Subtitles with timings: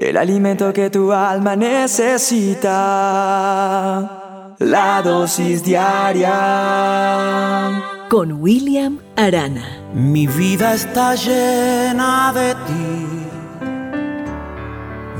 [0.00, 2.70] el alimento que tu alma necesita,
[4.58, 6.30] la dosis diaria.
[8.08, 9.68] Con William Arana.
[9.92, 13.06] Mi vida está llena de ti.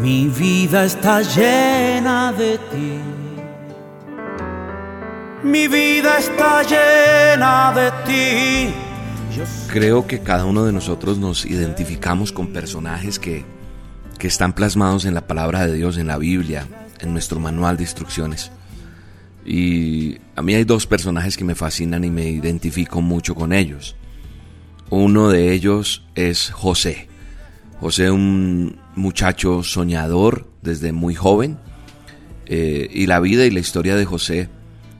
[0.00, 2.98] Mi vida está llena de ti.
[5.42, 8.72] Mi vida está llena de ti.
[9.70, 13.44] Creo que cada uno de nosotros nos identificamos con personajes que,
[14.20, 16.68] que están plasmados en la palabra de Dios, en la Biblia,
[17.00, 18.52] en nuestro manual de instrucciones.
[19.46, 23.96] Y a mí hay dos personajes que me fascinan y me identifico mucho con ellos.
[24.90, 27.08] Uno de ellos es José.
[27.80, 31.58] José, un muchacho soñador desde muy joven.
[32.44, 34.50] Eh, y la vida y la historia de José,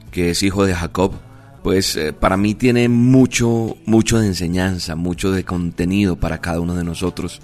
[0.09, 1.13] que es hijo de Jacob,
[1.61, 6.73] pues eh, para mí tiene mucho, mucho de enseñanza, mucho de contenido para cada uno
[6.73, 7.39] de nosotros.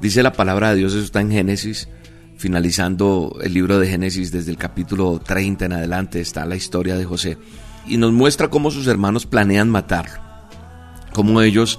[0.00, 1.88] Dice la palabra de Dios, eso está en Génesis,
[2.36, 7.04] finalizando el libro de Génesis desde el capítulo 30 en adelante está la historia de
[7.04, 7.38] José
[7.86, 10.20] y nos muestra cómo sus hermanos planean matarlo,
[11.12, 11.78] cómo ellos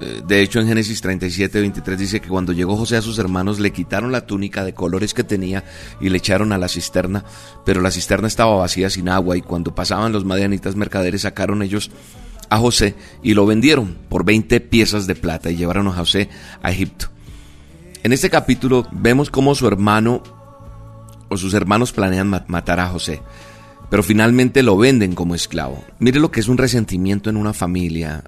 [0.00, 3.60] eh, de hecho, en Génesis 37, 23 dice que cuando llegó José a sus hermanos
[3.60, 5.64] le quitaron la túnica de colores que tenía
[6.00, 7.24] y le echaron a la cisterna,
[7.66, 11.90] pero la cisterna estaba vacía sin agua y cuando pasaban los madianitas mercaderes sacaron ellos
[12.48, 16.30] a José y lo vendieron por 20 piezas de plata y llevaron a José
[16.62, 17.08] a Egipto.
[18.02, 20.22] En este capítulo vemos cómo su hermano
[21.28, 23.20] o sus hermanos planean matar a José,
[23.90, 25.84] pero finalmente lo venden como esclavo.
[25.98, 28.24] Mire lo que es un resentimiento en una familia,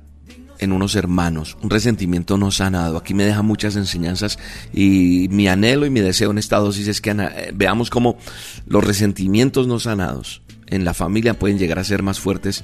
[0.59, 2.99] en unos hermanos, un resentimiento no sanado.
[2.99, 4.39] Aquí me deja muchas enseñanzas
[4.75, 8.19] y mi anhelo y mi deseo en esta dosis es que eh, veamos cómo
[8.67, 12.63] los resentimientos no sanados en la familia pueden llegar a ser más fuertes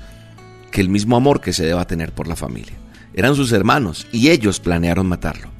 [0.71, 2.75] que el mismo amor que se deba tener por la familia.
[3.15, 5.58] Eran sus hermanos y ellos planearon matarlo.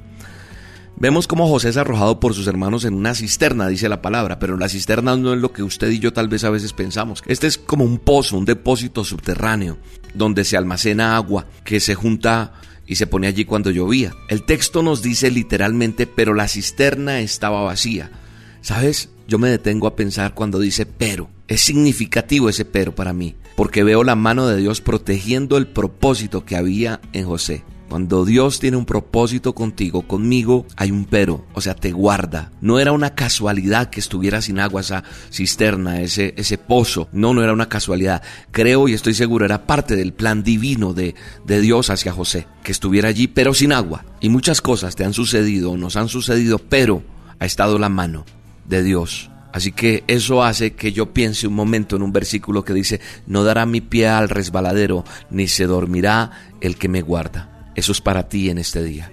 [0.99, 4.57] Vemos cómo José es arrojado por sus hermanos en una cisterna, dice la palabra, pero
[4.57, 7.23] la cisterna no es lo que usted y yo tal vez a veces pensamos.
[7.25, 9.77] Este es como un pozo, un depósito subterráneo,
[10.13, 12.51] donde se almacena agua que se junta
[12.85, 14.13] y se pone allí cuando llovía.
[14.27, 18.11] El texto nos dice literalmente, pero la cisterna estaba vacía.
[18.59, 19.07] ¿Sabes?
[19.25, 21.29] Yo me detengo a pensar cuando dice pero.
[21.47, 26.43] Es significativo ese pero para mí, porque veo la mano de Dios protegiendo el propósito
[26.43, 27.63] que había en José.
[27.89, 32.51] Cuando Dios tiene un propósito contigo, conmigo hay un pero, o sea, te guarda.
[32.61, 37.09] No era una casualidad que estuviera sin agua esa cisterna, ese, ese pozo.
[37.11, 38.21] No, no era una casualidad.
[38.51, 42.71] Creo y estoy seguro, era parte del plan divino de, de Dios hacia José, que
[42.71, 44.05] estuviera allí, pero sin agua.
[44.21, 47.01] Y muchas cosas te han sucedido, nos han sucedido, pero
[47.39, 48.23] ha estado la mano
[48.65, 49.31] de Dios.
[49.51, 53.43] Así que eso hace que yo piense un momento en un versículo que dice, no
[53.43, 57.58] dará mi pie al resbaladero, ni se dormirá el que me guarda.
[57.79, 59.09] Eso es para ti en este día.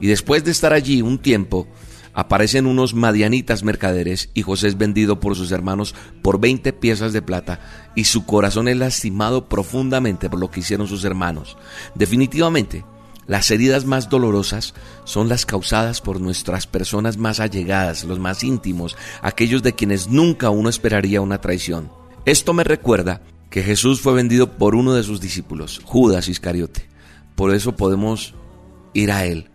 [0.00, 1.66] Y después de estar allí un tiempo,
[2.14, 7.22] aparecen unos madianitas mercaderes y José es vendido por sus hermanos por 20 piezas de
[7.22, 11.56] plata y su corazón es lastimado profundamente por lo que hicieron sus hermanos.
[11.96, 12.84] Definitivamente,
[13.26, 18.96] las heridas más dolorosas son las causadas por nuestras personas más allegadas, los más íntimos,
[19.22, 21.90] aquellos de quienes nunca uno esperaría una traición.
[22.24, 26.88] Esto me recuerda que Jesús fue vendido por uno de sus discípulos, Judas Iscariote.
[27.38, 28.34] Por eso podemos
[28.94, 29.48] ir a Él,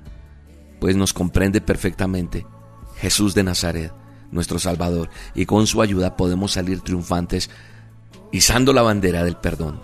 [0.80, 2.46] pues nos comprende perfectamente
[2.96, 3.92] Jesús de Nazaret,
[4.32, 7.50] nuestro Salvador, y con su ayuda podemos salir triunfantes
[8.32, 9.82] izando la bandera del perdón.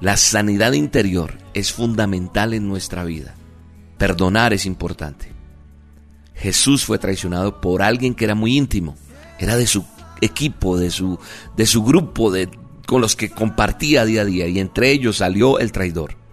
[0.00, 3.34] La sanidad interior es fundamental en nuestra vida.
[3.98, 5.30] Perdonar es importante.
[6.34, 8.96] Jesús fue traicionado por alguien que era muy íntimo,
[9.38, 9.84] era de su
[10.22, 11.18] equipo, de su,
[11.54, 12.48] de su grupo, de,
[12.86, 16.24] con los que compartía día a día, y entre ellos salió el traidor.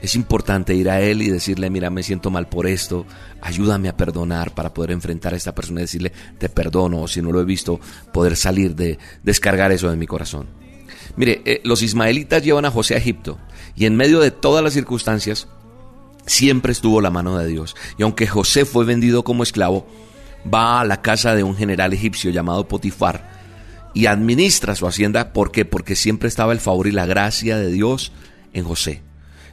[0.00, 3.04] Es importante ir a Él y decirle, mira, me siento mal por esto,
[3.40, 7.20] ayúdame a perdonar para poder enfrentar a esta persona y decirle, te perdono, o si
[7.20, 7.80] no lo he visto,
[8.12, 10.46] poder salir de descargar eso de mi corazón.
[11.16, 13.38] Mire, eh, los ismaelitas llevan a José a Egipto
[13.74, 15.48] y en medio de todas las circunstancias,
[16.26, 17.74] siempre estuvo la mano de Dios.
[17.98, 19.88] Y aunque José fue vendido como esclavo,
[20.52, 23.36] va a la casa de un general egipcio llamado Potifar
[23.94, 25.32] y administra su hacienda.
[25.32, 25.64] ¿Por qué?
[25.64, 28.12] Porque siempre estaba el favor y la gracia de Dios
[28.52, 29.07] en José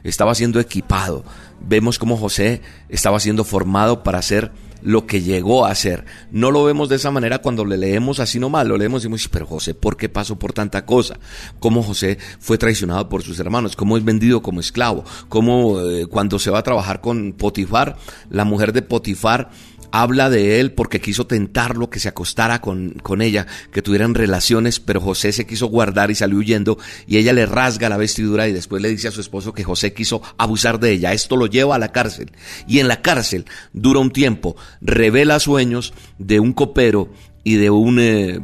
[0.08, 1.24] estaba siendo equipado.
[1.60, 6.04] Vemos cómo José estaba siendo formado para hacer lo que llegó a ser.
[6.30, 9.28] No lo vemos de esa manera cuando le leemos así nomás, lo leemos y decimos,
[9.28, 11.18] pero José, ¿por qué pasó por tanta cosa?
[11.58, 16.38] Cómo José fue traicionado por sus hermanos, cómo es vendido como esclavo, cómo eh, cuando
[16.38, 17.96] se va a trabajar con Potifar,
[18.30, 19.50] la mujer de Potifar
[19.90, 24.80] habla de él porque quiso tentarlo, que se acostara con, con, ella, que tuvieran relaciones,
[24.80, 28.52] pero José se quiso guardar y salió huyendo y ella le rasga la vestidura y
[28.52, 31.12] después le dice a su esposo que José quiso abusar de ella.
[31.12, 32.32] Esto lo lleva a la cárcel
[32.66, 37.10] y en la cárcel dura un tiempo, revela sueños de un copero
[37.44, 38.40] y de un eh,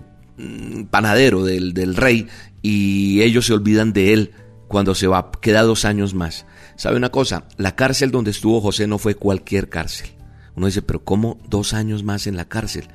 [0.90, 2.28] panadero del, del rey
[2.62, 4.30] y ellos se olvidan de él
[4.68, 6.46] cuando se va, queda dos años más.
[6.76, 7.44] ¿Sabe una cosa?
[7.58, 10.08] La cárcel donde estuvo José no fue cualquier cárcel.
[10.54, 12.88] Uno dice, pero ¿cómo dos años más en la cárcel?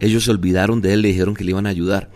[0.00, 2.10] Ellos se olvidaron de él, le dijeron que le iban a ayudar.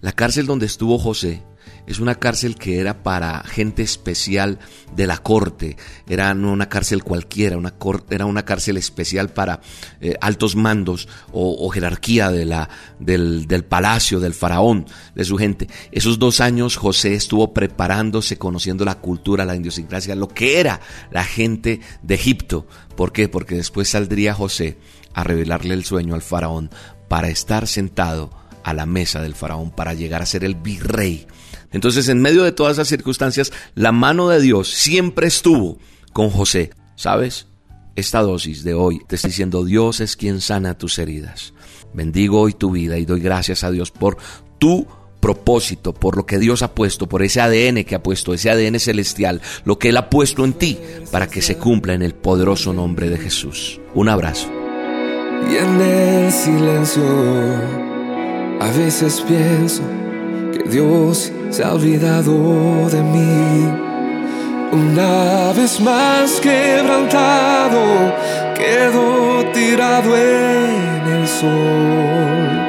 [0.00, 1.42] La cárcel donde estuvo José
[1.88, 4.58] es una cárcel que era para gente especial
[4.94, 7.74] de la corte, era no una cárcel cualquiera, una
[8.10, 9.60] era una cárcel especial para
[10.02, 12.68] eh, altos mandos o, jerarquía de la,
[12.98, 15.66] del, del, palacio, del faraón, de su gente.
[15.90, 20.80] Esos dos años José estuvo preparándose, conociendo la cultura, la idiosincrasia, lo que era
[21.10, 22.66] la gente de Egipto.
[22.96, 23.30] ¿Por qué?
[23.30, 24.76] Porque después saldría José
[25.14, 26.70] a revelarle el sueño al faraón
[27.08, 28.30] para estar sentado
[28.62, 31.26] a la mesa del faraón, para llegar a ser el virrey
[31.72, 35.78] entonces, en medio de todas esas circunstancias, la mano de Dios siempre estuvo
[36.12, 36.70] con José.
[36.96, 37.46] ¿Sabes?
[37.94, 41.52] Esta dosis de hoy te está diciendo, Dios es quien sana tus heridas.
[41.92, 44.18] Bendigo hoy tu vida y doy gracias a Dios por
[44.58, 44.86] tu
[45.20, 48.78] propósito, por lo que Dios ha puesto, por ese ADN que ha puesto, ese ADN
[48.78, 50.78] celestial, lo que Él ha puesto en ti
[51.10, 53.80] para que se cumpla en el poderoso nombre de Jesús.
[53.94, 54.48] Un abrazo.
[55.50, 57.02] Y en el silencio,
[58.60, 59.82] a veces pienso
[60.70, 63.88] Dios se ha olvidado de mí.
[64.70, 68.14] Una vez más quebrantado,
[68.54, 72.68] quedo tirado en el sol.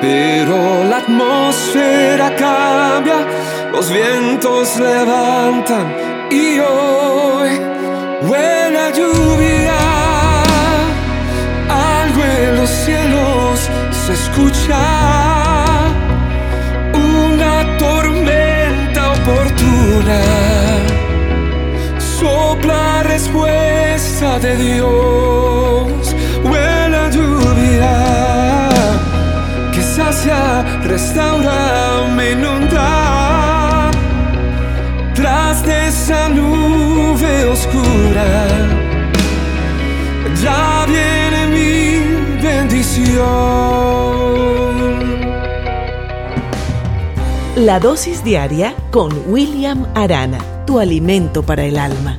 [0.00, 3.26] Pero la atmósfera cambia,
[3.72, 5.92] los vientos levantan
[6.30, 7.50] y hoy
[8.22, 9.74] buena lluvia.
[11.68, 13.68] Algo en los cielos
[14.06, 15.47] se escucha.
[24.40, 26.14] De Dios,
[26.44, 28.68] buena lluvia
[29.72, 33.90] que sacia, restaura, me inunda.
[35.14, 38.46] Tras de esa nube oscura,
[40.40, 43.18] ya viene mi bendición.
[47.56, 52.18] La dosis diaria con William Arana, tu alimento para el alma.